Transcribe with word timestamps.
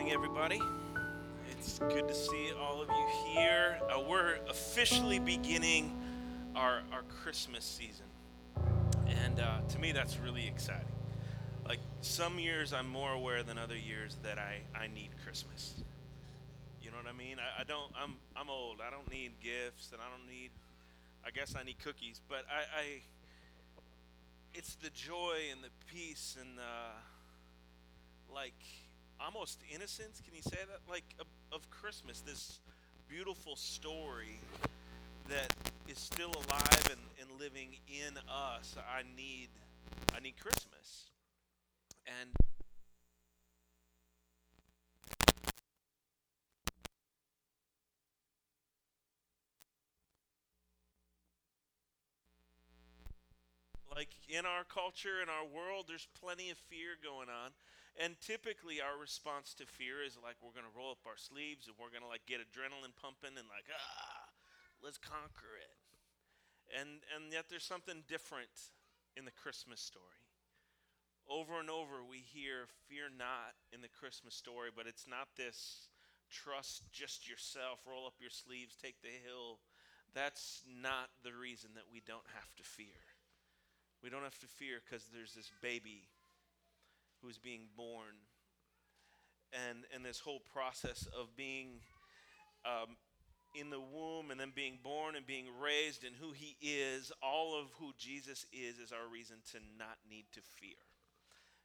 morning, 0.00 0.14
everybody. 0.14 0.62
It's 1.50 1.78
good 1.78 2.08
to 2.08 2.14
see 2.14 2.52
all 2.58 2.80
of 2.80 2.88
you 2.88 3.06
here. 3.34 3.78
Uh, 3.82 4.00
we're 4.08 4.36
officially 4.48 5.18
beginning 5.18 5.94
our, 6.56 6.80
our 6.90 7.02
Christmas 7.22 7.66
season. 7.66 8.06
And 9.06 9.40
uh, 9.40 9.58
to 9.68 9.78
me, 9.78 9.92
that's 9.92 10.16
really 10.18 10.46
exciting. 10.46 10.88
Like 11.68 11.80
some 12.00 12.38
years, 12.38 12.72
I'm 12.72 12.88
more 12.88 13.12
aware 13.12 13.42
than 13.42 13.58
other 13.58 13.76
years 13.76 14.16
that 14.22 14.38
I, 14.38 14.60
I 14.74 14.86
need 14.86 15.10
Christmas. 15.22 15.74
You 16.82 16.90
know 16.92 16.96
what 16.96 17.12
I 17.12 17.18
mean? 17.18 17.36
I, 17.38 17.60
I 17.60 17.64
don't, 17.64 17.92
I'm, 18.02 18.14
I'm 18.34 18.48
old. 18.48 18.78
I 18.80 18.90
don't 18.90 19.10
need 19.10 19.32
gifts 19.42 19.92
and 19.92 20.00
I 20.00 20.08
don't 20.16 20.26
need, 20.26 20.50
I 21.26 21.30
guess 21.30 21.54
I 21.54 21.62
need 21.62 21.78
cookies. 21.78 22.22
But 22.26 22.46
I, 22.48 22.60
I 22.80 22.84
it's 24.54 24.76
the 24.76 24.88
joy 24.90 25.36
and 25.52 25.62
the 25.62 25.68
peace 25.92 26.38
and 26.40 26.58
uh, 26.58 26.96
like 28.34 28.54
almost 29.24 29.60
innocence. 29.72 30.20
Can 30.24 30.34
you 30.34 30.42
say 30.42 30.58
that? 30.68 30.80
Like 30.88 31.04
of, 31.18 31.26
of 31.52 31.68
Christmas, 31.70 32.20
this 32.20 32.60
beautiful 33.08 33.56
story 33.56 34.38
that 35.28 35.52
is 35.88 35.98
still 35.98 36.30
alive 36.30 36.88
and, 36.90 37.00
and 37.20 37.40
living 37.40 37.76
in 37.88 38.16
us. 38.28 38.76
I 38.78 39.02
need, 39.16 39.48
I 40.16 40.20
need 40.20 40.34
Christmas, 40.40 40.69
Like 54.00 54.16
in 54.32 54.48
our 54.48 54.64
culture, 54.64 55.20
in 55.20 55.28
our 55.28 55.44
world, 55.44 55.84
there's 55.84 56.08
plenty 56.16 56.48
of 56.48 56.56
fear 56.72 56.96
going 56.96 57.28
on. 57.28 57.52
And 58.00 58.16
typically, 58.24 58.80
our 58.80 58.96
response 58.96 59.52
to 59.60 59.68
fear 59.68 60.00
is 60.00 60.16
like 60.16 60.40
we're 60.40 60.56
going 60.56 60.64
to 60.64 60.72
roll 60.72 60.96
up 60.96 61.04
our 61.04 61.20
sleeves 61.20 61.68
and 61.68 61.76
we're 61.76 61.92
going 61.92 62.00
to 62.00 62.08
like 62.08 62.24
get 62.24 62.40
adrenaline 62.40 62.96
pumping 62.96 63.36
and 63.36 63.44
like 63.52 63.68
ah, 63.68 64.24
let's 64.80 64.96
conquer 64.96 65.52
it. 65.60 65.76
And 66.72 67.04
and 67.12 67.28
yet 67.28 67.52
there's 67.52 67.68
something 67.68 68.00
different 68.08 68.72
in 69.20 69.28
the 69.28 69.36
Christmas 69.36 69.84
story. 69.84 70.24
Over 71.28 71.60
and 71.60 71.68
over, 71.68 72.00
we 72.00 72.24
hear 72.24 72.72
"fear 72.88 73.12
not" 73.12 73.52
in 73.68 73.84
the 73.84 73.92
Christmas 73.92 74.32
story, 74.32 74.72
but 74.72 74.88
it's 74.88 75.04
not 75.04 75.36
this 75.36 75.92
trust 76.32 76.88
just 76.88 77.28
yourself, 77.28 77.84
roll 77.84 78.08
up 78.08 78.16
your 78.16 78.32
sleeves, 78.32 78.80
take 78.80 78.96
the 79.04 79.12
hill. 79.28 79.60
That's 80.16 80.64
not 80.64 81.12
the 81.20 81.36
reason 81.36 81.76
that 81.76 81.92
we 81.92 82.00
don't 82.00 82.32
have 82.32 82.48
to 82.56 82.64
fear. 82.64 83.09
We 84.02 84.08
don't 84.08 84.22
have 84.22 84.38
to 84.40 84.46
fear 84.46 84.80
because 84.84 85.04
there's 85.12 85.34
this 85.34 85.50
baby 85.62 86.08
who's 87.22 87.38
being 87.38 87.68
born. 87.76 88.16
And, 89.52 89.84
and 89.94 90.04
this 90.04 90.20
whole 90.20 90.40
process 90.52 91.06
of 91.18 91.36
being 91.36 91.80
um, 92.64 92.96
in 93.54 93.70
the 93.70 93.80
womb 93.80 94.30
and 94.30 94.38
then 94.38 94.52
being 94.54 94.78
born 94.82 95.16
and 95.16 95.26
being 95.26 95.46
raised 95.60 96.04
and 96.04 96.14
who 96.14 96.32
he 96.32 96.56
is, 96.62 97.12
all 97.22 97.58
of 97.58 97.66
who 97.78 97.92
Jesus 97.98 98.46
is, 98.52 98.78
is 98.78 98.92
our 98.92 99.10
reason 99.12 99.36
to 99.52 99.58
not 99.78 99.98
need 100.08 100.26
to 100.32 100.40
fear. 100.40 100.78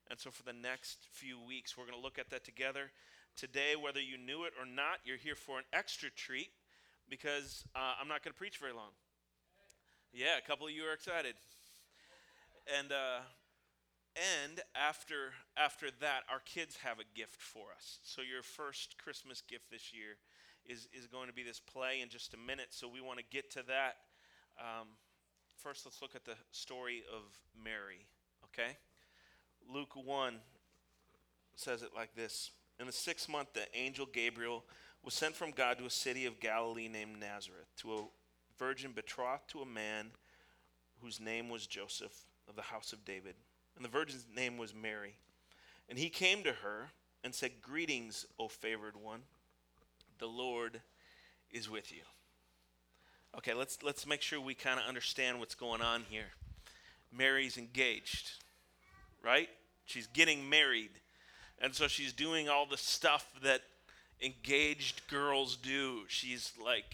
And 0.09 0.19
so, 0.19 0.29
for 0.29 0.43
the 0.43 0.53
next 0.53 0.97
few 1.11 1.39
weeks, 1.39 1.77
we're 1.77 1.85
going 1.85 1.97
to 1.97 2.03
look 2.03 2.19
at 2.19 2.29
that 2.29 2.43
together. 2.43 2.91
Today, 3.35 3.73
whether 3.75 3.99
you 3.99 4.17
knew 4.17 4.45
it 4.45 4.53
or 4.59 4.65
not, 4.65 4.99
you're 5.03 5.17
here 5.17 5.35
for 5.35 5.57
an 5.57 5.65
extra 5.73 6.09
treat 6.09 6.51
because 7.09 7.65
uh, 7.75 7.93
I'm 7.99 8.07
not 8.07 8.23
going 8.23 8.33
to 8.33 8.37
preach 8.37 8.57
very 8.57 8.73
long. 8.73 8.93
Yeah, 10.13 10.37
a 10.37 10.47
couple 10.47 10.67
of 10.67 10.73
you 10.73 10.83
are 10.83 10.93
excited. 10.93 11.35
And 12.79 12.91
uh, 12.91 13.21
and 14.15 14.61
after 14.75 15.33
after 15.57 15.87
that 15.99 16.23
our 16.31 16.39
kids 16.45 16.77
have 16.83 16.99
a 16.99 17.03
gift 17.15 17.41
for 17.41 17.67
us. 17.75 17.99
So 18.03 18.21
your 18.21 18.41
first 18.41 18.97
christmas 18.97 19.41
gift 19.41 19.69
this 19.69 19.93
year 19.93 20.17
is 20.65 20.87
is 20.93 21.07
going 21.07 21.27
to 21.27 21.33
be 21.33 21.43
this 21.43 21.59
play 21.59 22.01
in 22.01 22.09
just 22.09 22.33
a 22.33 22.37
minute. 22.37 22.67
So 22.71 22.87
we 22.87 23.01
want 23.01 23.19
to 23.19 23.25
get 23.29 23.51
to 23.51 23.63
that. 23.67 23.97
Um, 24.59 24.87
first 25.57 25.85
let's 25.85 26.01
look 26.01 26.15
at 26.15 26.25
the 26.25 26.35
story 26.51 27.03
of 27.13 27.23
mary 27.61 28.07
okay? 28.45 28.77
Luke 29.71 29.95
1 29.95 30.35
says 31.55 31.81
it 31.81 31.91
like 31.95 32.15
this. 32.15 32.51
In 32.79 32.85
the 32.85 32.91
sixth 32.91 33.29
month 33.29 33.53
the 33.53 33.65
angel 33.75 34.05
gabriel 34.11 34.65
was 35.03 35.13
sent 35.13 35.35
from 35.35 35.51
god 35.51 35.77
to 35.77 35.85
a 35.85 35.89
city 35.89 36.25
of 36.25 36.39
galilee 36.39 36.87
named 36.87 37.19
nazareth 37.19 37.67
to 37.77 37.93
a 37.93 38.03
virgin 38.57 38.91
betrothed 38.91 39.47
to 39.47 39.61
a 39.61 39.65
man 39.65 40.07
whose 41.01 41.21
name 41.21 41.47
was 41.47 41.67
joseph 41.67 42.25
of 42.49 42.55
the 42.55 42.61
house 42.61 42.93
of 42.93 43.03
david 43.05 43.35
and 43.75 43.83
the 43.83 43.89
virgin's 43.89 44.25
name 44.35 44.57
was 44.57 44.73
Mary. 44.73 45.15
And 45.89 45.99
he 45.99 46.09
came 46.09 46.43
to 46.43 46.51
her 46.51 46.91
and 47.23 47.33
said, 47.33 47.61
Greetings, 47.61 48.25
O 48.39 48.47
favored 48.47 48.95
one. 48.95 49.21
The 50.19 50.27
Lord 50.27 50.81
is 51.51 51.69
with 51.69 51.91
you. 51.91 52.01
Okay, 53.37 53.53
let's, 53.53 53.83
let's 53.83 54.07
make 54.07 54.21
sure 54.21 54.39
we 54.39 54.53
kind 54.53 54.79
of 54.79 54.85
understand 54.87 55.39
what's 55.39 55.55
going 55.55 55.81
on 55.81 56.03
here. 56.09 56.31
Mary's 57.11 57.57
engaged, 57.57 58.31
right? 59.23 59.49
She's 59.85 60.07
getting 60.07 60.49
married. 60.49 60.91
And 61.59 61.75
so 61.75 61.87
she's 61.87 62.13
doing 62.13 62.47
all 62.47 62.65
the 62.65 62.77
stuff 62.77 63.29
that 63.43 63.61
engaged 64.21 65.07
girls 65.09 65.57
do. 65.57 66.03
She's 66.07 66.53
like 66.63 66.93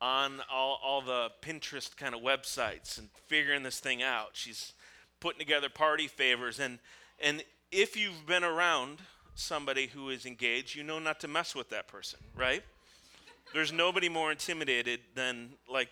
on 0.00 0.42
all, 0.52 0.78
all 0.84 1.00
the 1.00 1.30
Pinterest 1.42 1.96
kind 1.96 2.14
of 2.14 2.20
websites 2.20 2.98
and 2.98 3.08
figuring 3.26 3.62
this 3.62 3.80
thing 3.80 4.02
out. 4.02 4.30
She's 4.34 4.72
putting 5.20 5.38
together 5.38 5.68
party 5.68 6.06
favors. 6.06 6.60
And, 6.60 6.78
and 7.20 7.42
if 7.72 7.96
you've 7.96 8.26
been 8.26 8.44
around 8.44 8.98
somebody 9.34 9.86
who 9.86 10.10
is 10.10 10.26
engaged, 10.26 10.74
you 10.74 10.82
know 10.82 10.98
not 10.98 11.20
to 11.20 11.28
mess 11.28 11.54
with 11.54 11.70
that 11.70 11.88
person, 11.88 12.20
right? 12.36 12.62
There's 13.52 13.72
nobody 13.72 14.08
more 14.08 14.30
intimidated 14.30 15.00
than 15.14 15.50
like 15.70 15.90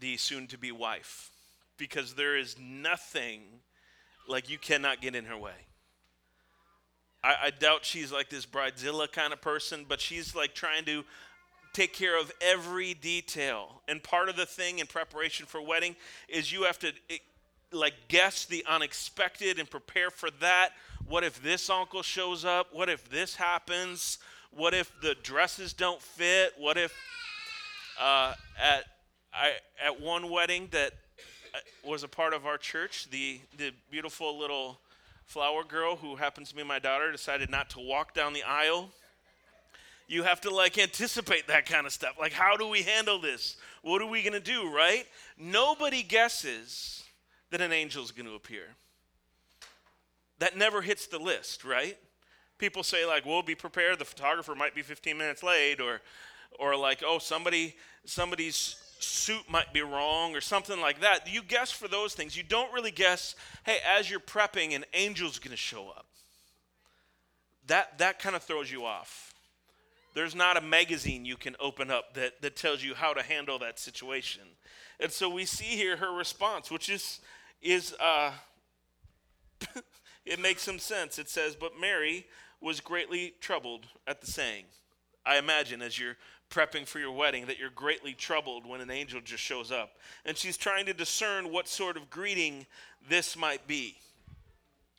the 0.00 0.16
soon 0.16 0.46
to 0.48 0.58
be 0.58 0.70
wife 0.70 1.30
because 1.78 2.14
there 2.14 2.36
is 2.36 2.56
nothing 2.60 3.42
like 4.28 4.50
you 4.50 4.58
cannot 4.58 5.00
get 5.00 5.14
in 5.14 5.24
her 5.24 5.36
way. 5.36 5.66
I, 7.24 7.34
I, 7.44 7.50
doubt 7.50 7.84
she's 7.84 8.12
like 8.12 8.30
this 8.30 8.46
bridezilla 8.46 9.10
kind 9.10 9.32
of 9.32 9.40
person, 9.40 9.84
but 9.88 10.00
she's 10.00 10.36
like 10.36 10.54
trying 10.54 10.84
to 10.84 11.04
take 11.78 11.92
care 11.92 12.20
of 12.20 12.32
every 12.40 12.92
detail. 12.92 13.82
And 13.86 14.02
part 14.02 14.28
of 14.28 14.34
the 14.34 14.46
thing 14.46 14.80
in 14.80 14.88
preparation 14.88 15.46
for 15.46 15.62
wedding 15.62 15.94
is 16.28 16.50
you 16.52 16.64
have 16.64 16.78
to 16.80 16.92
like 17.70 17.94
guess 18.08 18.46
the 18.46 18.64
unexpected 18.68 19.60
and 19.60 19.70
prepare 19.70 20.10
for 20.10 20.28
that. 20.40 20.70
What 21.06 21.22
if 21.22 21.40
this 21.40 21.70
uncle 21.70 22.02
shows 22.02 22.44
up? 22.44 22.68
What 22.72 22.88
if 22.88 23.08
this 23.08 23.36
happens? 23.36 24.18
What 24.50 24.74
if 24.74 24.90
the 25.00 25.14
dresses 25.22 25.72
don't 25.72 26.02
fit? 26.02 26.54
What 26.58 26.76
if 26.76 26.92
uh, 28.00 28.34
at 28.60 28.84
I, 29.32 29.52
at 29.84 30.00
one 30.00 30.30
wedding 30.30 30.68
that 30.72 30.94
uh, 31.54 31.58
was 31.88 32.02
a 32.02 32.08
part 32.08 32.34
of 32.34 32.44
our 32.44 32.58
church, 32.58 33.08
the 33.10 33.38
the 33.56 33.72
beautiful 33.88 34.36
little 34.36 34.80
flower 35.26 35.62
girl 35.62 35.94
who 35.94 36.16
happens 36.16 36.48
to 36.48 36.56
be 36.56 36.64
my 36.64 36.80
daughter 36.80 37.12
decided 37.12 37.50
not 37.50 37.70
to 37.70 37.78
walk 37.78 38.14
down 38.14 38.32
the 38.32 38.42
aisle. 38.42 38.90
You 40.08 40.24
have 40.24 40.40
to 40.40 40.50
like 40.50 40.78
anticipate 40.78 41.46
that 41.46 41.66
kind 41.66 41.86
of 41.86 41.92
stuff. 41.92 42.16
Like, 42.18 42.32
how 42.32 42.56
do 42.56 42.66
we 42.66 42.82
handle 42.82 43.20
this? 43.20 43.56
What 43.82 44.02
are 44.02 44.06
we 44.06 44.22
gonna 44.22 44.40
do, 44.40 44.74
right? 44.74 45.06
Nobody 45.36 46.02
guesses 46.02 47.04
that 47.50 47.60
an 47.60 47.72
angel 47.72 48.04
is 48.04 48.10
going 48.10 48.26
to 48.26 48.34
appear. 48.34 48.64
That 50.38 50.56
never 50.56 50.82
hits 50.82 51.06
the 51.06 51.18
list, 51.18 51.64
right? 51.64 51.98
People 52.58 52.82
say 52.82 53.04
like, 53.06 53.24
"We'll 53.24 53.42
be 53.42 53.54
prepared. 53.54 53.98
The 53.98 54.04
photographer 54.04 54.54
might 54.54 54.74
be 54.74 54.82
15 54.82 55.16
minutes 55.16 55.42
late," 55.42 55.80
or, 55.80 56.00
or 56.58 56.76
like, 56.76 57.02
"Oh, 57.04 57.18
somebody, 57.18 57.76
somebody's 58.04 58.76
suit 58.98 59.48
might 59.48 59.72
be 59.72 59.82
wrong," 59.82 60.34
or 60.34 60.40
something 60.40 60.80
like 60.80 61.00
that. 61.00 61.32
You 61.32 61.42
guess 61.42 61.70
for 61.70 61.88
those 61.88 62.14
things. 62.14 62.36
You 62.36 62.42
don't 62.42 62.72
really 62.72 62.90
guess. 62.90 63.34
Hey, 63.64 63.78
as 63.86 64.10
you're 64.10 64.20
prepping, 64.20 64.74
an 64.74 64.84
angel's 64.92 65.38
going 65.38 65.50
to 65.52 65.56
show 65.56 65.88
up. 65.88 66.06
That 67.66 67.98
that 67.98 68.18
kind 68.18 68.36
of 68.36 68.42
throws 68.42 68.70
you 68.70 68.84
off. 68.84 69.34
There's 70.14 70.34
not 70.34 70.56
a 70.56 70.60
magazine 70.60 71.24
you 71.24 71.36
can 71.36 71.56
open 71.60 71.90
up 71.90 72.14
that 72.14 72.40
that 72.42 72.56
tells 72.56 72.82
you 72.82 72.94
how 72.94 73.12
to 73.12 73.22
handle 73.22 73.58
that 73.60 73.78
situation. 73.78 74.42
And 75.00 75.12
so 75.12 75.28
we 75.28 75.44
see 75.44 75.76
here 75.76 75.96
her 75.96 76.12
response, 76.12 76.70
which 76.70 76.88
is 76.88 77.20
is 77.62 77.94
uh, 78.00 78.32
it 80.26 80.40
makes 80.40 80.62
some 80.62 80.78
sense. 80.78 81.18
It 81.18 81.28
says, 81.28 81.54
But 81.54 81.72
Mary 81.80 82.26
was 82.60 82.80
greatly 82.80 83.34
troubled 83.40 83.86
at 84.06 84.20
the 84.20 84.26
saying. 84.26 84.64
I 85.24 85.38
imagine 85.38 85.82
as 85.82 85.98
you're 85.98 86.16
prepping 86.50 86.86
for 86.86 86.98
your 86.98 87.12
wedding 87.12 87.46
that 87.46 87.58
you're 87.58 87.70
greatly 87.70 88.14
troubled 88.14 88.66
when 88.66 88.80
an 88.80 88.90
angel 88.90 89.20
just 89.20 89.42
shows 89.42 89.70
up. 89.70 89.96
And 90.24 90.36
she's 90.36 90.56
trying 90.56 90.86
to 90.86 90.94
discern 90.94 91.52
what 91.52 91.68
sort 91.68 91.96
of 91.96 92.08
greeting 92.08 92.66
this 93.08 93.36
might 93.36 93.66
be. 93.66 93.96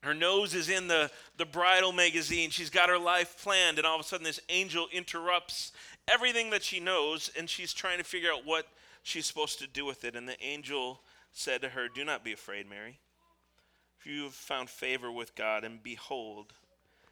Her 0.01 0.13
nose 0.13 0.53
is 0.53 0.69
in 0.69 0.87
the, 0.87 1.11
the 1.37 1.45
bridal 1.45 1.91
magazine. 1.91 2.51
She's 2.51 2.69
got 2.69 2.89
her 2.89 2.97
life 2.97 3.41
planned, 3.43 3.77
and 3.77 3.85
all 3.85 3.95
of 3.95 4.01
a 4.01 4.03
sudden, 4.03 4.23
this 4.23 4.39
angel 4.47 4.87
interrupts 4.93 5.73
everything 6.07 6.51
that 6.51 6.63
she 6.63 6.79
knows, 6.79 7.29
and 7.37 7.49
she's 7.49 7.73
trying 7.73 7.97
to 7.97 8.03
figure 8.05 8.31
out 8.31 8.45
what 8.45 8.65
she's 9.03 9.25
supposed 9.25 9.59
to 9.59 9.67
do 9.67 9.85
with 9.85 10.05
it. 10.05 10.15
And 10.15 10.27
the 10.27 10.41
angel 10.41 11.01
said 11.33 11.61
to 11.61 11.69
her, 11.69 11.87
Do 11.89 12.05
not 12.05 12.23
be 12.23 12.31
afraid, 12.31 12.69
Mary. 12.69 12.99
You 14.05 14.23
have 14.23 14.33
found 14.33 14.69
favor 14.69 15.11
with 15.11 15.35
God, 15.35 15.65
and 15.65 15.83
behold, 15.83 16.53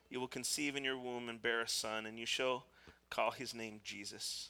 You 0.10 0.22
will 0.22 0.28
conceive 0.28 0.78
in 0.78 0.86
your 0.86 0.98
womb 0.98 1.28
and 1.28 1.42
bear 1.42 1.62
a 1.62 1.68
son, 1.68 2.06
and 2.06 2.18
you 2.18 2.26
shall 2.26 2.66
call 3.10 3.32
his 3.32 3.54
name 3.54 3.82
Jesus. 3.84 4.50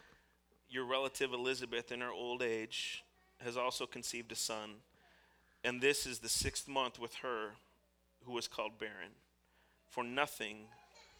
your 0.71 0.85
relative 0.85 1.33
Elizabeth, 1.33 1.91
in 1.91 1.99
her 1.99 2.11
old 2.11 2.41
age, 2.41 3.03
has 3.43 3.57
also 3.57 3.85
conceived 3.85 4.31
a 4.31 4.35
son. 4.35 4.75
And 5.63 5.81
this 5.81 6.07
is 6.07 6.19
the 6.19 6.29
sixth 6.29 6.67
month 6.67 6.97
with 6.97 7.15
her 7.15 7.51
who 8.25 8.31
was 8.31 8.47
called 8.47 8.79
barren. 8.79 9.11
For 9.89 10.03
nothing 10.03 10.67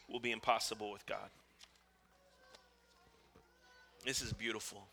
will 0.09 0.21
be 0.21 0.31
impossible 0.31 0.91
with 0.91 1.05
God. 1.05 1.29
This 4.05 4.21
is 4.21 4.33
beautiful. 4.33 4.87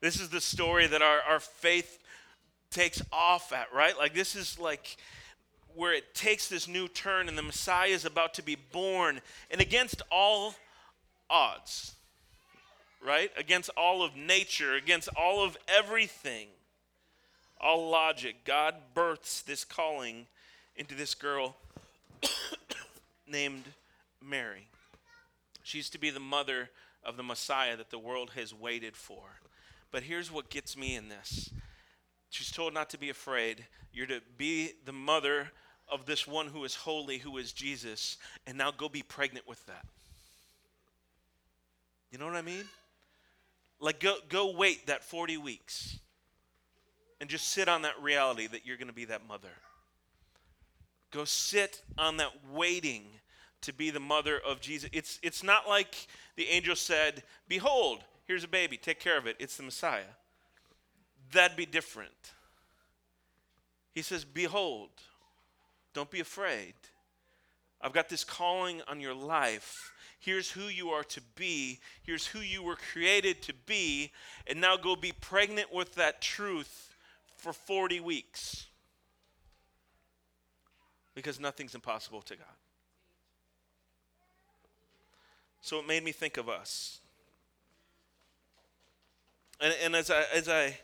This 0.00 0.20
is 0.20 0.28
the 0.28 0.40
story 0.40 0.86
that 0.86 1.00
our, 1.00 1.20
our 1.28 1.40
faith 1.40 1.98
takes 2.70 3.02
off 3.12 3.52
at, 3.52 3.72
right? 3.74 3.96
Like, 3.96 4.14
this 4.14 4.36
is 4.36 4.58
like 4.58 4.96
where 5.74 5.94
it 5.94 6.14
takes 6.14 6.48
this 6.48 6.68
new 6.68 6.88
turn, 6.88 7.28
and 7.28 7.38
the 7.38 7.42
Messiah 7.42 7.88
is 7.88 8.04
about 8.04 8.34
to 8.34 8.42
be 8.42 8.56
born. 8.56 9.20
And 9.50 9.60
against 9.60 10.02
all 10.10 10.54
odds, 11.30 11.94
right? 13.04 13.30
Against 13.36 13.70
all 13.76 14.02
of 14.02 14.16
nature, 14.16 14.74
against 14.74 15.08
all 15.16 15.44
of 15.44 15.56
everything, 15.68 16.48
all 17.60 17.90
logic. 17.90 18.44
God 18.44 18.74
births 18.94 19.42
this 19.42 19.64
calling 19.64 20.26
into 20.76 20.94
this 20.94 21.14
girl 21.14 21.56
named 23.26 23.64
Mary. 24.20 24.68
She's 25.62 25.90
to 25.90 25.98
be 25.98 26.10
the 26.10 26.20
mother 26.20 26.70
of 27.04 27.16
the 27.16 27.22
Messiah 27.22 27.76
that 27.76 27.90
the 27.90 27.98
world 27.98 28.30
has 28.36 28.54
waited 28.54 28.96
for. 28.96 29.22
But 29.90 30.04
here's 30.04 30.30
what 30.30 30.50
gets 30.50 30.76
me 30.76 30.96
in 30.96 31.08
this 31.08 31.50
she's 32.30 32.50
told 32.50 32.72
not 32.74 32.90
to 32.90 32.98
be 32.98 33.10
afraid. 33.10 33.66
You're 33.92 34.06
to 34.06 34.20
be 34.38 34.72
the 34.86 34.92
mother 34.92 35.52
of 35.90 36.06
this 36.06 36.26
one 36.26 36.46
who 36.46 36.64
is 36.64 36.74
holy, 36.74 37.18
who 37.18 37.36
is 37.36 37.52
Jesus, 37.52 38.16
and 38.46 38.56
now 38.56 38.70
go 38.70 38.88
be 38.88 39.02
pregnant 39.02 39.46
with 39.46 39.64
that. 39.66 39.84
You 42.10 42.18
know 42.18 42.26
what 42.26 42.36
I 42.36 42.42
mean? 42.42 42.64
Like, 43.82 43.98
go, 43.98 44.14
go 44.28 44.52
wait 44.52 44.86
that 44.86 45.02
40 45.02 45.38
weeks 45.38 45.98
and 47.20 47.28
just 47.28 47.48
sit 47.48 47.68
on 47.68 47.82
that 47.82 48.00
reality 48.00 48.46
that 48.46 48.64
you're 48.64 48.76
going 48.76 48.86
to 48.86 48.94
be 48.94 49.06
that 49.06 49.26
mother. 49.26 49.48
Go 51.10 51.24
sit 51.24 51.82
on 51.98 52.18
that 52.18 52.30
waiting 52.52 53.02
to 53.62 53.72
be 53.72 53.90
the 53.90 54.00
mother 54.00 54.40
of 54.46 54.60
Jesus. 54.60 54.88
It's, 54.92 55.18
it's 55.20 55.42
not 55.42 55.68
like 55.68 56.06
the 56.36 56.46
angel 56.46 56.76
said, 56.76 57.24
Behold, 57.48 58.04
here's 58.24 58.44
a 58.44 58.48
baby, 58.48 58.76
take 58.76 59.00
care 59.00 59.18
of 59.18 59.26
it. 59.26 59.34
It's 59.40 59.56
the 59.56 59.64
Messiah. 59.64 60.02
That'd 61.32 61.56
be 61.56 61.66
different. 61.66 62.32
He 63.92 64.02
says, 64.02 64.24
Behold, 64.24 64.90
don't 65.92 66.10
be 66.10 66.20
afraid. 66.20 66.74
I've 67.82 67.92
got 67.92 68.08
this 68.08 68.24
calling 68.24 68.80
on 68.88 69.00
your 69.00 69.14
life 69.14 69.92
Here's 70.22 70.52
who 70.52 70.68
you 70.68 70.90
are 70.90 71.02
to 71.02 71.20
be. 71.34 71.80
Here's 72.04 72.28
who 72.28 72.38
you 72.38 72.62
were 72.62 72.76
created 72.76 73.42
to 73.42 73.52
be. 73.66 74.12
And 74.46 74.60
now 74.60 74.76
go 74.76 74.94
be 74.94 75.10
pregnant 75.10 75.74
with 75.74 75.96
that 75.96 76.22
truth 76.22 76.94
for 77.36 77.52
40 77.52 77.98
weeks. 77.98 78.66
Because 81.16 81.40
nothing's 81.40 81.74
impossible 81.74 82.22
to 82.22 82.36
God. 82.36 82.46
So 85.60 85.80
it 85.80 85.88
made 85.88 86.04
me 86.04 86.12
think 86.12 86.36
of 86.36 86.48
us. 86.48 87.00
And, 89.60 89.74
and 89.82 89.96
as, 89.96 90.08
I, 90.08 90.22
as 90.32 90.48
I 90.48 90.78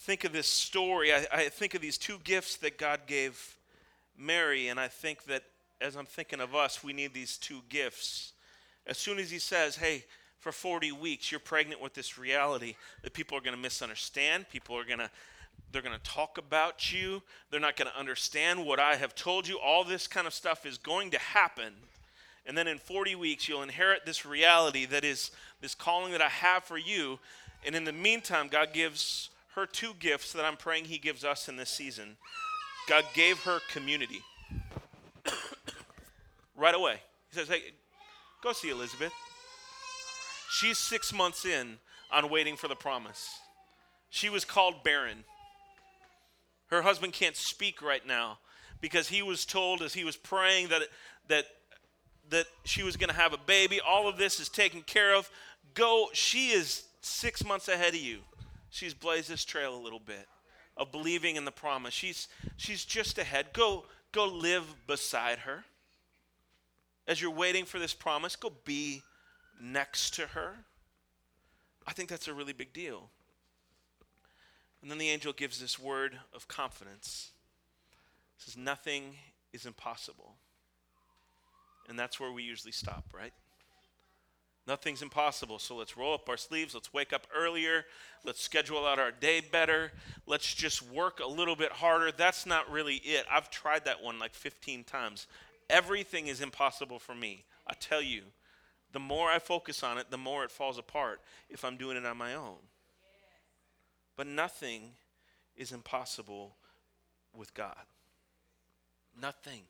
think 0.00 0.24
of 0.24 0.32
this 0.32 0.48
story, 0.48 1.12
I, 1.12 1.26
I 1.32 1.48
think 1.48 1.74
of 1.74 1.80
these 1.80 1.96
two 1.96 2.18
gifts 2.24 2.56
that 2.56 2.76
God 2.76 3.02
gave 3.06 3.56
Mary, 4.18 4.66
and 4.66 4.80
I 4.80 4.88
think 4.88 5.26
that 5.26 5.44
as 5.80 5.96
I'm 5.96 6.06
thinking 6.06 6.40
of 6.40 6.54
us, 6.54 6.82
we 6.82 6.92
need 6.92 7.12
these 7.12 7.36
two 7.36 7.60
gifts. 7.68 8.32
As 8.86 8.98
soon 8.98 9.18
as 9.18 9.30
he 9.30 9.38
says, 9.38 9.76
hey, 9.76 10.04
for 10.38 10.52
40 10.52 10.92
weeks, 10.92 11.30
you're 11.30 11.40
pregnant 11.40 11.80
with 11.82 11.94
this 11.94 12.18
reality 12.18 12.76
that 13.02 13.12
people 13.12 13.36
are 13.36 13.40
going 13.40 13.56
to 13.56 13.60
misunderstand, 13.60 14.48
people 14.48 14.76
are 14.76 14.84
going 14.84 15.00
to 15.00 15.10
they're 15.72 15.82
going 15.82 15.98
to 15.98 16.10
talk 16.10 16.38
about 16.38 16.92
you. 16.92 17.22
They're 17.50 17.60
not 17.60 17.76
going 17.76 17.90
to 17.90 17.98
understand 17.98 18.64
what 18.64 18.78
I 18.78 18.94
have 18.96 19.14
told 19.14 19.48
you. 19.48 19.58
All 19.58 19.84
this 19.84 20.06
kind 20.06 20.26
of 20.26 20.34
stuff 20.34 20.64
is 20.64 20.78
going 20.78 21.10
to 21.10 21.18
happen. 21.18 21.72
And 22.46 22.56
then 22.56 22.68
in 22.68 22.78
40 22.78 23.14
weeks, 23.16 23.48
you'll 23.48 23.62
inherit 23.62 24.06
this 24.06 24.24
reality 24.24 24.86
that 24.86 25.04
is 25.04 25.32
this 25.60 25.74
calling 25.74 26.12
that 26.12 26.22
I 26.22 26.28
have 26.28 26.64
for 26.64 26.78
you. 26.78 27.18
And 27.64 27.74
in 27.74 27.84
the 27.84 27.92
meantime, 27.92 28.48
God 28.48 28.72
gives 28.72 29.30
her 29.54 29.66
two 29.66 29.94
gifts 29.98 30.32
that 30.34 30.44
I'm 30.44 30.56
praying 30.56 30.84
He 30.84 30.98
gives 30.98 31.24
us 31.24 31.48
in 31.48 31.56
this 31.56 31.70
season. 31.70 32.16
God 32.88 33.04
gave 33.14 33.40
her 33.40 33.58
community 33.72 34.22
right 36.56 36.74
away. 36.74 36.96
He 37.30 37.38
says, 37.38 37.48
Hey, 37.48 37.62
go 38.42 38.52
see 38.52 38.70
Elizabeth. 38.70 39.12
She's 40.50 40.78
six 40.78 41.12
months 41.12 41.44
in 41.44 41.78
on 42.10 42.30
waiting 42.30 42.56
for 42.56 42.68
the 42.68 42.76
promise. 42.76 43.28
She 44.10 44.28
was 44.28 44.44
called 44.44 44.84
barren. 44.84 45.24
Her 46.68 46.82
husband 46.82 47.12
can't 47.12 47.36
speak 47.36 47.82
right 47.82 48.06
now 48.06 48.38
because 48.80 49.08
he 49.08 49.22
was 49.22 49.44
told 49.44 49.82
as 49.82 49.94
he 49.94 50.04
was 50.04 50.16
praying 50.16 50.68
that, 50.68 50.82
that, 51.28 51.46
that 52.30 52.46
she 52.64 52.82
was 52.82 52.96
going 52.96 53.10
to 53.10 53.16
have 53.16 53.32
a 53.32 53.38
baby. 53.38 53.80
All 53.80 54.08
of 54.08 54.16
this 54.16 54.40
is 54.40 54.48
taken 54.48 54.82
care 54.82 55.14
of. 55.14 55.28
Go, 55.74 56.08
she 56.12 56.48
is 56.48 56.84
six 57.00 57.44
months 57.44 57.68
ahead 57.68 57.94
of 57.94 58.00
you. 58.00 58.18
She's 58.70 58.94
blazed 58.94 59.30
this 59.30 59.44
trail 59.44 59.76
a 59.76 59.82
little 59.82 60.00
bit 60.00 60.26
of 60.76 60.92
believing 60.92 61.36
in 61.36 61.44
the 61.44 61.52
promise. 61.52 61.94
She's, 61.94 62.28
she's 62.56 62.84
just 62.84 63.18
ahead. 63.18 63.46
Go, 63.52 63.84
go 64.12 64.26
live 64.26 64.64
beside 64.86 65.40
her 65.40 65.64
as 67.06 67.20
you're 67.20 67.30
waiting 67.30 67.64
for 67.64 67.78
this 67.78 67.94
promise, 67.94 68.36
go 68.36 68.52
be 68.64 69.02
next 69.60 70.14
to 70.14 70.26
her. 70.28 70.54
I 71.86 71.92
think 71.92 72.08
that's 72.08 72.28
a 72.28 72.34
really 72.34 72.52
big 72.52 72.72
deal. 72.72 73.10
And 74.82 74.90
then 74.90 74.98
the 74.98 75.08
angel 75.08 75.32
gives 75.32 75.60
this 75.60 75.78
word 75.78 76.18
of 76.34 76.48
confidence. 76.48 77.30
says, 78.38 78.56
Nothing 78.56 79.14
is 79.52 79.66
impossible. 79.66 80.34
And 81.88 81.98
that's 81.98 82.18
where 82.18 82.32
we 82.32 82.42
usually 82.42 82.72
stop, 82.72 83.04
right? 83.14 83.32
Nothing's 84.66 85.02
impossible. 85.02 85.60
So 85.60 85.76
let's 85.76 85.96
roll 85.96 86.14
up 86.14 86.28
our 86.28 86.36
sleeves. 86.36 86.74
Let's 86.74 86.92
wake 86.92 87.12
up 87.12 87.28
earlier. 87.34 87.84
Let's 88.24 88.42
schedule 88.42 88.84
out 88.84 88.98
our 88.98 89.12
day 89.12 89.40
better. 89.40 89.92
Let's 90.26 90.52
just 90.52 90.82
work 90.82 91.20
a 91.20 91.28
little 91.28 91.54
bit 91.54 91.70
harder. 91.70 92.10
That's 92.10 92.46
not 92.46 92.68
really 92.70 92.96
it. 92.96 93.24
I've 93.30 93.48
tried 93.48 93.84
that 93.84 94.02
one 94.02 94.18
like 94.18 94.34
15 94.34 94.82
times. 94.82 95.28
Everything 95.68 96.28
is 96.28 96.40
impossible 96.40 96.98
for 96.98 97.14
me. 97.14 97.44
I 97.66 97.74
tell 97.74 98.02
you, 98.02 98.22
the 98.92 99.00
more 99.00 99.28
I 99.28 99.38
focus 99.38 99.82
on 99.82 99.98
it, 99.98 100.10
the 100.10 100.18
more 100.18 100.44
it 100.44 100.50
falls 100.50 100.78
apart 100.78 101.20
if 101.50 101.64
I'm 101.64 101.76
doing 101.76 101.96
it 101.96 102.06
on 102.06 102.16
my 102.16 102.34
own. 102.34 102.56
But 104.16 104.26
nothing 104.26 104.92
is 105.56 105.72
impossible 105.72 106.56
with 107.36 107.52
God. 107.54 107.84
Nothing. 109.20 109.62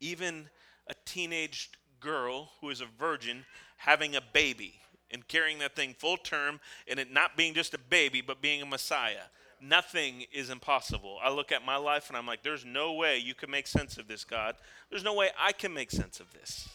Even 0.00 0.48
a 0.86 0.94
teenage 1.04 1.70
girl 2.00 2.50
who 2.60 2.70
is 2.70 2.80
a 2.80 2.86
virgin 2.98 3.44
having 3.78 4.14
a 4.14 4.20
baby 4.32 4.74
and 5.10 5.26
carrying 5.26 5.58
that 5.58 5.74
thing 5.74 5.94
full 5.98 6.16
term 6.16 6.60
and 6.86 7.00
it 7.00 7.12
not 7.12 7.36
being 7.36 7.54
just 7.54 7.74
a 7.74 7.78
baby 7.78 8.20
but 8.20 8.42
being 8.42 8.62
a 8.62 8.66
Messiah 8.66 9.24
nothing 9.60 10.24
is 10.32 10.50
impossible. 10.50 11.18
I 11.22 11.30
look 11.30 11.52
at 11.52 11.64
my 11.64 11.76
life 11.76 12.08
and 12.08 12.16
I'm 12.16 12.26
like, 12.26 12.42
there's 12.42 12.64
no 12.64 12.92
way 12.92 13.18
you 13.18 13.34
can 13.34 13.50
make 13.50 13.66
sense 13.66 13.98
of 13.98 14.08
this, 14.08 14.24
God. 14.24 14.56
There's 14.90 15.04
no 15.04 15.14
way 15.14 15.30
I 15.38 15.52
can 15.52 15.72
make 15.72 15.90
sense 15.90 16.20
of 16.20 16.32
this. 16.32 16.68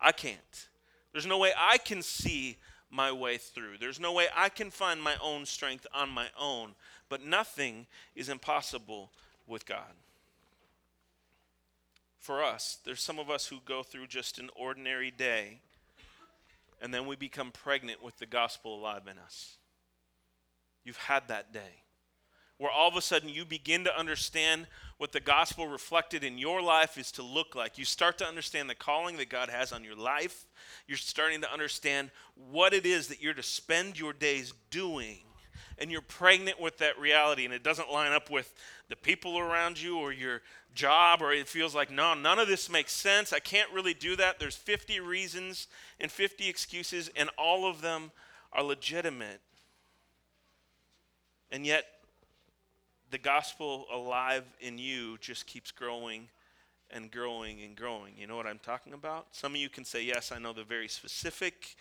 I 0.00 0.12
can't. 0.12 0.68
There's 1.12 1.26
no 1.26 1.38
way 1.38 1.52
I 1.56 1.78
can 1.78 2.02
see 2.02 2.58
my 2.90 3.12
way 3.12 3.38
through. 3.38 3.78
There's 3.78 4.00
no 4.00 4.12
way 4.12 4.26
I 4.36 4.48
can 4.48 4.70
find 4.70 5.02
my 5.02 5.14
own 5.22 5.46
strength 5.46 5.86
on 5.94 6.10
my 6.10 6.28
own. 6.38 6.74
But 7.08 7.24
nothing 7.24 7.86
is 8.14 8.28
impossible 8.28 9.10
with 9.46 9.66
God. 9.66 9.94
For 12.18 12.42
us, 12.42 12.78
there's 12.84 13.02
some 13.02 13.18
of 13.18 13.30
us 13.30 13.46
who 13.46 13.58
go 13.64 13.82
through 13.82 14.06
just 14.06 14.38
an 14.38 14.50
ordinary 14.54 15.10
day 15.10 15.60
and 16.80 16.92
then 16.92 17.06
we 17.06 17.14
become 17.14 17.52
pregnant 17.52 18.02
with 18.02 18.18
the 18.18 18.26
gospel 18.26 18.74
alive 18.74 19.06
in 19.08 19.16
us. 19.18 19.56
You've 20.84 20.96
had 20.96 21.28
that 21.28 21.52
day 21.52 21.82
where 22.62 22.70
all 22.70 22.88
of 22.88 22.94
a 22.94 23.02
sudden 23.02 23.28
you 23.28 23.44
begin 23.44 23.82
to 23.82 23.98
understand 23.98 24.68
what 24.98 25.10
the 25.10 25.18
gospel 25.18 25.66
reflected 25.66 26.22
in 26.22 26.38
your 26.38 26.62
life 26.62 26.96
is 26.96 27.10
to 27.10 27.20
look 27.20 27.56
like. 27.56 27.76
You 27.76 27.84
start 27.84 28.18
to 28.18 28.24
understand 28.24 28.70
the 28.70 28.76
calling 28.76 29.16
that 29.16 29.28
God 29.28 29.48
has 29.48 29.72
on 29.72 29.82
your 29.82 29.96
life. 29.96 30.46
You're 30.86 30.96
starting 30.96 31.40
to 31.40 31.52
understand 31.52 32.12
what 32.52 32.72
it 32.72 32.86
is 32.86 33.08
that 33.08 33.20
you're 33.20 33.34
to 33.34 33.42
spend 33.42 33.98
your 33.98 34.12
days 34.12 34.54
doing. 34.70 35.18
And 35.76 35.90
you're 35.90 36.02
pregnant 36.02 36.60
with 36.60 36.78
that 36.78 37.00
reality, 37.00 37.44
and 37.44 37.52
it 37.52 37.64
doesn't 37.64 37.90
line 37.90 38.12
up 38.12 38.30
with 38.30 38.54
the 38.88 38.94
people 38.94 39.40
around 39.40 39.82
you 39.82 39.98
or 39.98 40.12
your 40.12 40.42
job, 40.72 41.20
or 41.20 41.32
it 41.32 41.48
feels 41.48 41.74
like, 41.74 41.90
no, 41.90 42.14
none 42.14 42.38
of 42.38 42.46
this 42.46 42.70
makes 42.70 42.92
sense. 42.92 43.32
I 43.32 43.40
can't 43.40 43.72
really 43.72 43.94
do 43.94 44.14
that. 44.14 44.38
There's 44.38 44.54
50 44.54 45.00
reasons 45.00 45.66
and 45.98 46.12
50 46.12 46.48
excuses, 46.48 47.10
and 47.16 47.28
all 47.36 47.68
of 47.68 47.80
them 47.80 48.12
are 48.52 48.62
legitimate. 48.62 49.40
And 51.50 51.66
yet, 51.66 51.86
the 53.12 53.18
gospel 53.18 53.84
alive 53.92 54.44
in 54.58 54.78
you 54.78 55.18
just 55.20 55.46
keeps 55.46 55.70
growing 55.70 56.28
and 56.90 57.10
growing 57.10 57.60
and 57.62 57.76
growing. 57.76 58.14
You 58.16 58.26
know 58.26 58.36
what 58.36 58.46
I'm 58.46 58.58
talking 58.58 58.94
about? 58.94 59.26
Some 59.32 59.52
of 59.52 59.60
you 59.60 59.68
can 59.68 59.84
say, 59.84 60.02
Yes, 60.02 60.32
I 60.32 60.38
know 60.38 60.54
the 60.54 60.64
very 60.64 60.88
specific 60.88 61.76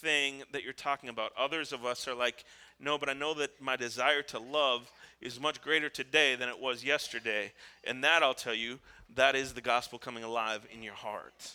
thing 0.00 0.44
that 0.52 0.62
you're 0.62 0.72
talking 0.72 1.08
about. 1.08 1.32
Others 1.36 1.72
of 1.72 1.84
us 1.84 2.06
are 2.06 2.14
like, 2.14 2.44
No, 2.78 2.98
but 2.98 3.08
I 3.08 3.14
know 3.14 3.34
that 3.34 3.60
my 3.60 3.74
desire 3.74 4.22
to 4.22 4.38
love 4.38 4.92
is 5.20 5.40
much 5.40 5.60
greater 5.60 5.88
today 5.88 6.36
than 6.36 6.48
it 6.48 6.60
was 6.60 6.84
yesterday. 6.84 7.52
And 7.82 8.04
that, 8.04 8.22
I'll 8.22 8.32
tell 8.32 8.54
you, 8.54 8.78
that 9.16 9.34
is 9.34 9.54
the 9.54 9.60
gospel 9.60 9.98
coming 9.98 10.22
alive 10.22 10.64
in 10.72 10.84
your 10.84 10.94
heart. 10.94 11.50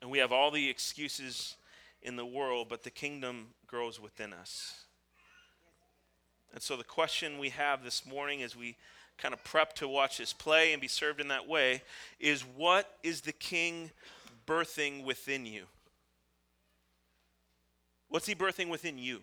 And 0.00 0.08
we 0.08 0.18
have 0.18 0.30
all 0.30 0.52
the 0.52 0.70
excuses 0.70 1.56
in 2.00 2.14
the 2.14 2.26
world, 2.26 2.68
but 2.70 2.84
the 2.84 2.90
kingdom 2.90 3.48
grows 3.66 4.00
within 4.00 4.32
us. 4.32 4.84
And 6.52 6.62
so 6.62 6.76
the 6.76 6.84
question 6.84 7.38
we 7.38 7.50
have 7.50 7.84
this 7.84 8.06
morning 8.06 8.42
as 8.42 8.56
we 8.56 8.76
kind 9.18 9.34
of 9.34 9.42
prep 9.44 9.74
to 9.74 9.88
watch 9.88 10.18
this 10.18 10.32
play 10.32 10.72
and 10.72 10.80
be 10.80 10.88
served 10.88 11.20
in 11.20 11.28
that 11.28 11.46
way 11.48 11.82
is 12.20 12.42
what 12.42 12.96
is 13.02 13.20
the 13.20 13.32
king 13.32 13.90
birthing 14.46 15.04
within 15.04 15.44
you? 15.44 15.64
What's 18.08 18.26
he 18.26 18.34
birthing 18.34 18.70
within 18.70 18.96
you? 18.96 19.20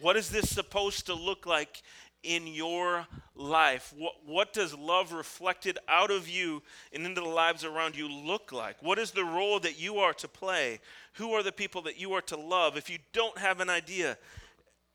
What 0.00 0.16
is 0.16 0.30
this 0.30 0.50
supposed 0.50 1.06
to 1.06 1.14
look 1.14 1.46
like 1.46 1.82
in 2.22 2.46
your 2.46 3.06
life? 3.34 3.92
What, 3.96 4.14
what 4.24 4.52
does 4.52 4.76
love 4.76 5.12
reflected 5.12 5.78
out 5.88 6.10
of 6.10 6.28
you 6.28 6.62
and 6.92 7.04
into 7.04 7.20
the 7.20 7.28
lives 7.28 7.64
around 7.64 7.96
you 7.96 8.08
look 8.08 8.52
like? 8.52 8.76
What 8.82 8.98
is 8.98 9.10
the 9.10 9.24
role 9.24 9.58
that 9.60 9.80
you 9.80 9.98
are 9.98 10.12
to 10.14 10.28
play? 10.28 10.80
Who 11.14 11.32
are 11.32 11.42
the 11.42 11.52
people 11.52 11.82
that 11.82 11.98
you 11.98 12.12
are 12.12 12.22
to 12.22 12.36
love? 12.36 12.76
If 12.76 12.88
you 12.88 12.98
don't 13.12 13.38
have 13.38 13.60
an 13.60 13.68
idea, 13.68 14.16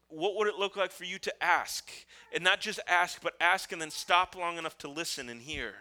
what 0.09 0.35
would 0.35 0.47
it 0.47 0.55
look 0.55 0.75
like 0.75 0.91
for 0.91 1.03
you 1.03 1.19
to 1.19 1.43
ask? 1.43 1.91
And 2.33 2.43
not 2.43 2.61
just 2.61 2.79
ask, 2.87 3.21
but 3.21 3.33
ask 3.41 3.71
and 3.71 3.81
then 3.81 3.91
stop 3.91 4.35
long 4.35 4.57
enough 4.57 4.77
to 4.79 4.87
listen 4.87 5.29
and 5.29 5.41
hear. 5.41 5.73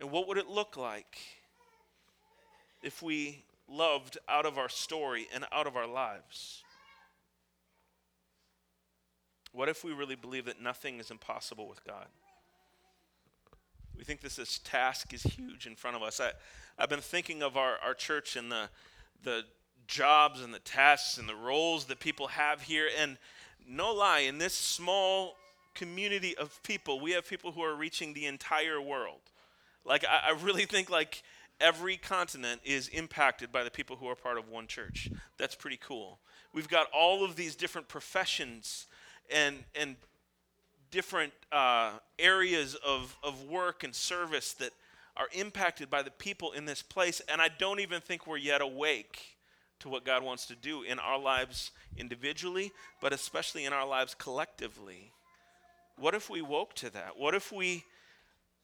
And 0.00 0.10
what 0.10 0.28
would 0.28 0.38
it 0.38 0.48
look 0.48 0.76
like 0.76 1.18
if 2.82 3.02
we 3.02 3.44
loved 3.68 4.18
out 4.28 4.46
of 4.46 4.58
our 4.58 4.68
story 4.68 5.28
and 5.34 5.44
out 5.52 5.66
of 5.66 5.76
our 5.76 5.86
lives? 5.86 6.62
What 9.52 9.68
if 9.68 9.84
we 9.84 9.92
really 9.92 10.16
believe 10.16 10.44
that 10.44 10.60
nothing 10.60 11.00
is 11.00 11.10
impossible 11.10 11.68
with 11.68 11.84
God? 11.84 12.06
We 13.96 14.04
think 14.04 14.20
this 14.20 14.38
is, 14.38 14.60
task 14.60 15.12
is 15.12 15.22
huge 15.22 15.66
in 15.66 15.74
front 15.74 15.96
of 15.96 16.02
us. 16.02 16.20
I, 16.20 16.30
I've 16.78 16.88
been 16.88 17.00
thinking 17.00 17.42
of 17.42 17.56
our, 17.56 17.76
our 17.84 17.94
church 17.94 18.36
and 18.36 18.52
the, 18.52 18.68
the 19.24 19.44
jobs 19.88 20.40
and 20.40 20.54
the 20.54 20.60
tasks 20.60 21.18
and 21.18 21.28
the 21.28 21.34
roles 21.34 21.86
that 21.86 21.98
people 21.98 22.28
have 22.28 22.62
here. 22.62 22.88
And 22.96 23.18
no 23.66 23.92
lie, 23.92 24.20
in 24.20 24.38
this 24.38 24.54
small 24.54 25.34
community 25.74 26.36
of 26.36 26.62
people, 26.62 27.00
we 27.00 27.12
have 27.12 27.28
people 27.28 27.52
who 27.52 27.62
are 27.62 27.74
reaching 27.74 28.14
the 28.14 28.26
entire 28.26 28.80
world. 28.80 29.20
Like, 29.84 30.04
I, 30.04 30.30
I 30.30 30.42
really 30.42 30.64
think 30.66 30.90
like 30.90 31.22
every 31.60 31.96
continent 31.96 32.60
is 32.64 32.88
impacted 32.88 33.50
by 33.50 33.64
the 33.64 33.70
people 33.70 33.96
who 33.96 34.06
are 34.06 34.14
part 34.14 34.38
of 34.38 34.48
one 34.48 34.68
church. 34.68 35.08
That's 35.38 35.56
pretty 35.56 35.78
cool. 35.78 36.20
We've 36.52 36.68
got 36.68 36.86
all 36.94 37.24
of 37.24 37.34
these 37.34 37.56
different 37.56 37.88
professions 37.88 38.86
and 39.30 39.64
and 39.74 39.96
different 40.90 41.34
uh, 41.52 41.92
areas 42.18 42.74
of, 42.76 43.14
of 43.22 43.44
work 43.44 43.84
and 43.84 43.94
service 43.94 44.54
that 44.54 44.70
are 45.18 45.28
impacted 45.32 45.90
by 45.90 46.02
the 46.02 46.10
people 46.10 46.52
in 46.52 46.64
this 46.64 46.80
place, 46.80 47.20
and 47.30 47.42
I 47.42 47.48
don't 47.48 47.80
even 47.80 48.00
think 48.00 48.26
we're 48.26 48.38
yet 48.38 48.62
awake 48.62 49.37
to 49.80 49.88
what 49.88 50.04
God 50.04 50.22
wants 50.22 50.46
to 50.46 50.56
do 50.56 50.82
in 50.82 50.98
our 50.98 51.18
lives 51.18 51.70
individually, 51.96 52.72
but 53.00 53.12
especially 53.12 53.64
in 53.64 53.72
our 53.72 53.86
lives 53.86 54.14
collectively. 54.14 55.12
What 55.96 56.14
if 56.14 56.30
we 56.30 56.42
woke 56.42 56.74
to 56.76 56.90
that? 56.90 57.18
What 57.18 57.34
if 57.34 57.52
we 57.52 57.84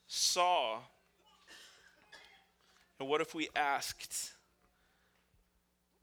saw? 0.06 0.78
And 3.00 3.08
what 3.08 3.20
if 3.20 3.34
we 3.34 3.48
asked 3.54 4.32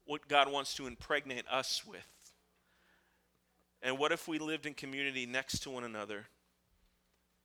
what 0.06 0.28
God 0.28 0.52
wants 0.52 0.74
to 0.76 0.88
impregnate 0.88 1.46
us 1.50 1.86
with? 1.86 2.00
And 3.82 3.98
what 3.98 4.12
if 4.12 4.28
we 4.28 4.40
lived 4.40 4.66
in 4.66 4.74
community 4.74 5.26
next 5.26 5.60
to 5.60 5.70
one 5.70 5.84
another 5.84 6.26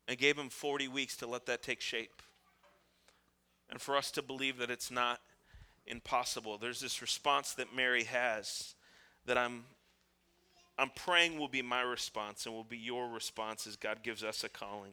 and 0.06 0.18
gave 0.18 0.36
Him 0.36 0.50
40 0.50 0.88
weeks 0.88 1.16
to 1.18 1.26
let 1.26 1.46
that 1.46 1.62
take 1.62 1.80
shape? 1.80 2.22
And 3.70 3.80
for 3.80 3.96
us 3.96 4.10
to 4.12 4.22
believe 4.22 4.58
that 4.58 4.70
it's 4.70 4.90
not 4.90 5.20
impossible. 5.86 6.58
There's 6.58 6.80
this 6.80 7.00
response 7.00 7.54
that 7.54 7.74
Mary 7.74 8.04
has 8.04 8.74
that 9.26 9.38
I'm 9.38 9.64
I'm 10.78 10.90
praying 10.94 11.38
will 11.38 11.48
be 11.48 11.62
my 11.62 11.80
response 11.80 12.44
and 12.44 12.54
will 12.54 12.64
be 12.64 12.76
your 12.76 13.08
response 13.08 13.66
as 13.66 13.76
God 13.76 14.02
gives 14.02 14.22
us 14.22 14.44
a 14.44 14.48
calling. 14.48 14.92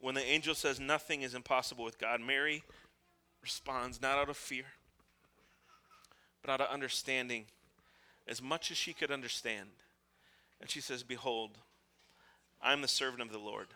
When 0.00 0.14
the 0.14 0.24
angel 0.24 0.54
says 0.54 0.80
nothing 0.80 1.20
is 1.20 1.34
impossible 1.34 1.84
with 1.84 1.98
God, 1.98 2.20
Mary 2.20 2.64
responds 3.42 4.00
not 4.00 4.16
out 4.16 4.30
of 4.30 4.38
fear, 4.38 4.64
but 6.40 6.50
out 6.50 6.62
of 6.62 6.72
understanding, 6.72 7.44
as 8.26 8.40
much 8.40 8.70
as 8.70 8.78
she 8.78 8.94
could 8.94 9.10
understand. 9.10 9.68
And 10.60 10.70
she 10.70 10.80
says, 10.80 11.02
Behold, 11.02 11.58
I 12.62 12.72
am 12.72 12.80
the 12.80 12.88
servant 12.88 13.20
of 13.20 13.32
the 13.32 13.38
Lord. 13.38 13.68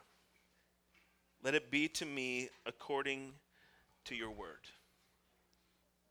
Let 1.44 1.54
it 1.54 1.70
be 1.70 1.86
to 1.88 2.06
me 2.06 2.48
according 2.64 3.34
to 4.06 4.14
your 4.14 4.30
word. 4.30 4.68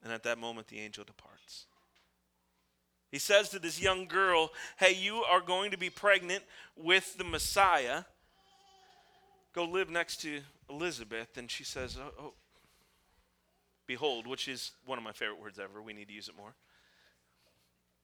And 0.03 0.13
at 0.13 0.23
that 0.23 0.37
moment, 0.37 0.67
the 0.67 0.79
angel 0.79 1.03
departs. 1.03 1.65
He 3.11 3.19
says 3.19 3.49
to 3.49 3.59
this 3.59 3.81
young 3.81 4.05
girl, 4.07 4.51
Hey, 4.77 4.93
you 4.93 5.23
are 5.23 5.41
going 5.41 5.71
to 5.71 5.77
be 5.77 5.89
pregnant 5.89 6.43
with 6.75 7.17
the 7.17 7.23
Messiah. 7.23 8.03
Go 9.53 9.65
live 9.65 9.89
next 9.89 10.17
to 10.21 10.41
Elizabeth. 10.69 11.37
And 11.37 11.49
she 11.49 11.63
says, 11.63 11.97
Oh, 11.97 12.11
oh 12.19 12.33
behold, 13.87 14.27
which 14.27 14.47
is 14.47 14.71
one 14.85 14.97
of 14.97 15.03
my 15.03 15.11
favorite 15.11 15.41
words 15.41 15.59
ever. 15.59 15.81
We 15.81 15.93
need 15.93 16.09
to 16.09 16.13
use 16.13 16.27
it 16.27 16.35
more. 16.35 16.53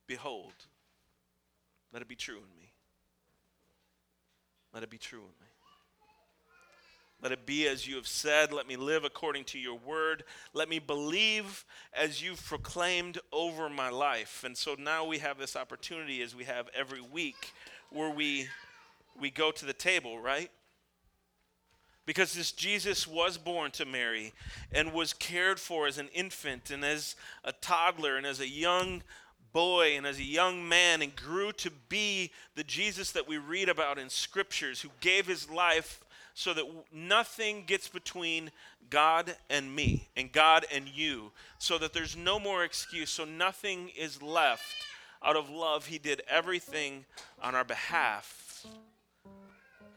Behold, 0.08 0.54
let 1.94 2.02
it 2.02 2.08
be 2.08 2.16
true 2.16 2.38
in 2.38 2.58
me. 2.58 2.72
Let 4.74 4.84
it 4.84 4.90
be 4.90 4.98
true 4.98 5.20
in 5.20 5.46
me. 5.46 5.50
Let 7.22 7.32
it 7.32 7.46
be 7.46 7.68
as 7.68 7.88
you 7.88 7.96
have 7.98 8.08
said. 8.08 8.51
Let 8.51 8.68
me 8.68 8.75
live 8.75 9.04
according 9.04 9.44
to 9.46 9.60
your 9.60 9.78
word. 9.78 10.24
Let 10.54 10.70
me 10.70 10.80
believe 10.80 11.66
as 11.94 12.22
you've 12.22 12.44
proclaimed 12.44 13.20
over 13.32 13.70
my 13.70 13.90
life. 13.90 14.44
And 14.44 14.58
so 14.58 14.75
now 14.78 15.06
we 15.06 15.20
have 15.20 15.38
this 15.38 15.56
opportunity 15.56 16.22
as 16.24 16.36
we 16.36 16.46
have 16.46 16.68
every 16.74 17.01
week 17.01 17.54
where 17.92 18.10
we 18.10 18.48
we 19.20 19.30
go 19.30 19.51
to 19.51 19.66
the 19.66 19.74
table, 19.74 20.20
right? 20.20 20.50
Because 22.08 22.34
this 22.34 22.51
Jesus 22.51 23.08
was 23.08 23.38
born 23.38 23.70
to 23.72 23.86
Mary 23.86 24.34
and 24.72 24.92
was 24.92 25.13
cared 25.13 25.60
for 25.60 25.86
as 25.86 26.00
an 26.00 26.10
infant 26.13 26.72
and 26.72 26.84
as 26.84 27.16
a 27.44 27.51
toddler 27.51 28.18
and 28.18 28.25
as 28.25 28.40
a 28.40 28.48
young 28.48 29.04
boy 29.54 29.96
and 29.96 30.08
as 30.08 30.18
a 30.18 30.24
young 30.24 30.68
man 30.68 31.01
and 31.01 31.16
grew 31.16 31.51
to 31.51 31.70
be 31.90 32.32
the 32.56 32.63
Jesus 32.63 33.12
that 33.12 33.28
we 33.28 33.38
read 33.38 33.70
about 33.70 34.00
in 34.00 34.10
scriptures 34.10 34.82
who 34.82 34.90
gave 35.01 35.28
his 35.28 35.50
life 35.50 36.04
so 36.34 36.54
that 36.54 36.66
nothing 36.92 37.64
gets 37.66 37.88
between 37.88 38.52
God 38.90 39.36
and 39.50 39.76
me 39.76 40.10
and 40.16 40.32
God 40.32 40.66
and 40.72 40.88
you, 40.88 41.32
so 41.60 41.78
that 41.78 41.94
there's 41.94 42.16
no 42.16 42.40
more 42.40 42.64
excuse, 42.64 43.10
so 43.10 43.26
nothing 43.26 43.90
is 43.98 44.22
left. 44.22 44.64
Out 45.24 45.36
of 45.36 45.50
love, 45.50 45.86
He 45.86 45.98
did 45.98 46.22
everything 46.28 47.06
on 47.42 47.56
our 47.56 47.64
behalf. 47.64 48.66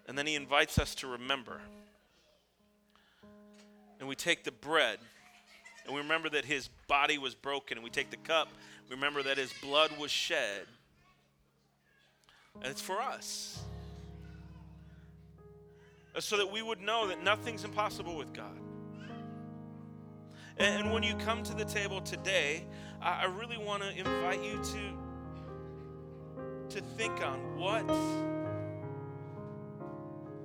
And 0.07 0.19
then 0.19 0.27
He 0.27 0.35
invites 0.35 0.79
us 0.79 0.95
to 0.97 1.07
remember. 1.07 1.61
And 4.01 4.09
we 4.09 4.15
take 4.15 4.45
the 4.45 4.53
bread, 4.53 4.99
and 5.87 5.95
we 5.95 6.01
remember 6.01 6.29
that 6.31 6.45
His 6.45 6.69
body 6.89 7.17
was 7.17 7.35
broken, 7.35 7.79
and 7.79 7.85
we 7.85 7.91
take 7.91 8.11
the 8.11 8.17
cup, 8.19 8.49
we 8.89 8.95
remember 8.95 9.23
that 9.23 9.39
His 9.39 9.53
blood 9.63 9.91
was 9.99 10.11
shed. 10.11 10.67
And 12.57 12.67
it's 12.67 12.83
for 12.83 13.01
us. 13.01 13.65
So 16.21 16.37
that 16.37 16.51
we 16.51 16.63
would 16.63 16.81
know 16.81 17.09
that 17.09 17.23
nothing's 17.23 17.65
impossible 17.65 18.17
with 18.17 18.33
God. 18.33 18.59
And 20.57 20.93
when 20.93 21.03
you 21.03 21.17
come 21.17 21.43
to 21.43 21.55
the 21.55 21.65
table 21.65 22.01
today, 22.01 22.65
I 23.03 23.25
really 23.25 23.59
want 23.59 23.83
to 23.83 23.91
invite 23.91 24.43
you 24.43 24.63
to 24.63 25.05
to 26.71 26.81
think 26.97 27.21
on 27.21 27.59
what 27.59 27.85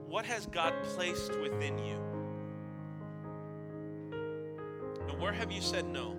what 0.10 0.26
has 0.26 0.48
God 0.48 0.74
placed 0.96 1.40
within 1.40 1.78
you? 1.78 1.98
And 5.08 5.20
where 5.20 5.32
have 5.32 5.52
you 5.52 5.62
said 5.62 5.86
no? 5.86 6.18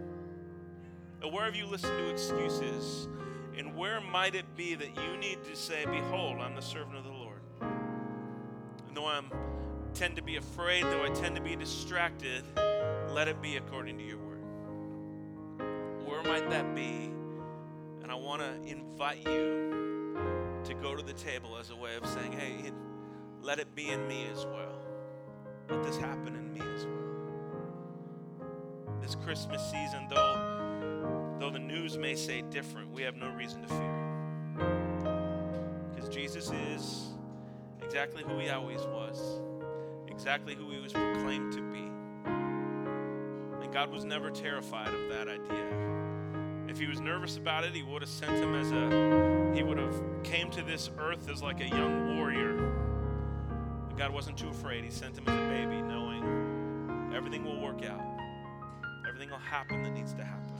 And 1.23 1.33
where 1.33 1.45
have 1.45 1.57
you 1.57 1.66
listened 1.66 1.99
to 1.99 2.09
excuses? 2.09 3.09
And 3.59 3.76
where 3.76 4.00
might 4.00 4.35
it 4.35 4.45
be 4.57 4.75
that 4.76 4.97
you 4.97 5.16
need 5.16 5.42
to 5.45 5.57
say, 5.57 5.85
Behold, 5.85 6.38
I'm 6.38 6.54
the 6.54 6.62
servant 6.62 6.97
of 6.97 7.04
the 7.04 7.11
Lord? 7.11 7.20
And 8.90 8.97
though 8.97 9.06
I 9.06 9.23
tend 9.94 10.16
to 10.16 10.23
be 10.23 10.35
afraid, 10.35 10.82
though 10.82 11.04
I 11.04 11.11
tend 11.11 11.37
to 11.37 11.40
be 11.40 11.54
distracted, 11.54 12.42
let 13.11 13.28
it 13.28 13.40
be 13.40 13.56
according 13.56 13.99
to 13.99 14.04
your 14.04 14.18
word. 14.18 14.42
Where 16.04 16.20
might 16.25 16.50
that 16.50 16.75
be? 16.75 17.12
And 18.02 18.11
I 18.11 18.16
want 18.16 18.42
to 18.42 18.52
invite 18.68 19.25
you 19.25 20.18
to 20.64 20.75
go 20.75 20.97
to 20.97 21.04
the 21.04 21.12
table 21.12 21.56
as 21.56 21.70
a 21.70 21.76
way 21.76 21.94
of 21.94 22.04
saying, 22.04 22.32
Hey, 22.32 22.73
let 23.40 23.61
it 23.61 23.76
be 23.76 23.90
in 23.90 24.09
me 24.09 24.26
as 24.32 24.44
well. 24.44 24.80
Let 25.68 25.85
this 25.85 25.97
happen 25.97 26.35
in 26.35 26.52
me 26.52 26.61
as 26.75 26.85
well. 26.85 26.97
This 29.00 29.14
Christmas 29.14 29.62
season, 29.70 30.09
though, 30.11 31.37
though 31.38 31.50
the 31.50 31.61
news 31.61 31.97
may 31.97 32.16
say 32.16 32.42
different, 32.50 32.90
we 32.90 33.02
have 33.02 33.14
no 33.14 33.30
reason 33.30 33.62
to 33.62 33.68
fear. 33.68 33.94
Because 35.94 36.09
Jesus 36.09 36.50
is 36.50 37.10
exactly 37.90 38.23
who 38.23 38.38
he 38.38 38.49
always 38.50 38.82
was, 38.82 39.40
exactly 40.06 40.54
who 40.54 40.70
he 40.70 40.78
was 40.78 40.92
proclaimed 40.92 41.52
to 41.52 41.61
be. 41.73 41.90
And 43.62 43.73
God 43.73 43.90
was 43.90 44.04
never 44.04 44.30
terrified 44.30 44.94
of 44.94 45.09
that 45.09 45.26
idea. 45.26 46.68
If 46.68 46.78
he 46.78 46.87
was 46.87 47.00
nervous 47.00 47.37
about 47.37 47.64
it, 47.64 47.75
he 47.75 47.82
would 47.82 48.02
have 48.02 48.09
sent 48.09 48.38
him 48.38 48.54
as 48.54 48.70
a 48.70 49.52
he 49.56 49.64
would 49.64 49.78
have 49.78 50.00
came 50.23 50.49
to 50.52 50.62
this 50.62 50.88
earth 51.00 51.28
as 51.28 51.42
like 51.42 51.61
a 51.61 51.68
young 51.68 52.16
warrior 52.16 52.70
God 53.99 54.12
wasn't 54.12 54.38
too 54.38 54.49
afraid. 54.49 54.85
He 54.85 54.90
sent 54.90 55.18
him 55.18 55.25
as 55.26 55.35
a 55.35 55.49
baby, 55.49 55.82
knowing 55.82 57.12
everything 57.14 57.44
will 57.44 57.61
work 57.61 57.85
out, 57.85 58.00
everything 59.06 59.28
will 59.28 59.37
happen 59.37 59.82
that 59.82 59.90
needs 59.90 60.14
to 60.14 60.25
happen. 60.25 60.54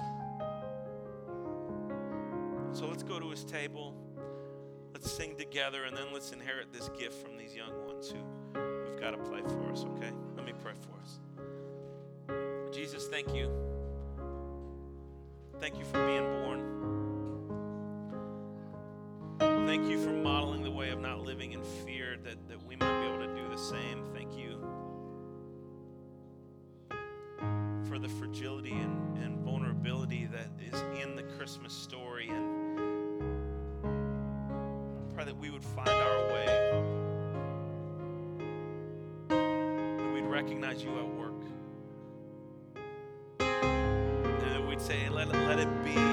So 2.72 2.87
let's 2.87 3.02
go 3.02 3.18
to 3.20 3.30
his 3.30 3.44
table. 3.44 3.94
Let's 5.00 5.12
sing 5.12 5.35
together, 5.35 5.85
and 5.85 5.97
then 5.97 6.09
let's 6.12 6.30
inherit 6.30 6.75
this 6.75 6.90
gift 6.90 7.23
from 7.26 7.38
these 7.38 7.57
young 7.57 7.73
ones 7.87 8.11
who, 8.11 8.19
who've 8.61 9.00
got 9.00 9.12
to 9.12 9.16
play 9.16 9.40
for 9.40 9.73
us, 9.73 9.85
okay? 9.85 10.11
Let 10.37 10.45
me 10.45 10.52
pray 10.62 10.75
for 10.78 11.00
us. 11.00 11.21
Jesus, 12.71 13.09
thank 13.09 13.35
you. 13.35 13.50
Thank 15.59 15.78
you 15.78 15.87
for 15.87 16.04
being 16.07 16.30
born. 16.42 16.61
Thank 19.66 19.88
you 19.90 19.99
for 20.02 20.12
modeling 20.12 20.64
the 20.64 20.71
way 20.71 20.90
of 20.90 21.00
not 21.00 21.21
living 21.21 21.52
in 21.52 21.62
fear 21.64 22.19
that, 22.23 22.37
that 22.49 22.62
we 22.66 22.76
might 22.76 23.00
be 23.00 23.07
able 23.07 23.26
to 23.26 23.35
do 23.35 23.49
the 23.49 23.57
same. 23.57 24.04
Thank 24.12 24.37
you 24.37 24.59
for 27.88 27.99
the 27.99 28.09
fragility 28.09 28.73
and, 28.73 29.16
and 29.16 29.38
vulnerability 29.38 30.26
that 30.26 30.50
is 30.62 30.78
in 31.02 31.16
the 31.16 31.23
Christmas 31.23 31.73
story. 31.73 32.28
And 32.28 32.60
pray 35.21 35.27
that 35.27 35.39
we 35.39 35.50
would 35.50 35.62
find 35.62 35.89
our 35.89 36.33
way, 36.33 36.47
that 39.29 40.12
we'd 40.15 40.25
recognize 40.25 40.83
you 40.83 40.99
at 40.99 41.07
work, 41.15 41.35
and 43.41 44.41
that 44.41 44.67
we'd 44.67 44.81
say, 44.81 45.11
let 45.11 45.29
let 45.29 45.59
it 45.59 45.85
be 45.85 46.10